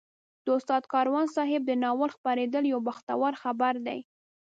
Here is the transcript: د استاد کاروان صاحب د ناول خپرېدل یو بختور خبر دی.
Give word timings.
د 0.45 0.47
استاد 0.57 0.83
کاروان 0.93 1.25
صاحب 1.35 1.61
د 1.65 1.71
ناول 1.83 2.09
خپرېدل 2.17 2.63
یو 2.73 2.79
بختور 2.87 3.33
خبر 3.43 3.73
دی. 3.87 3.99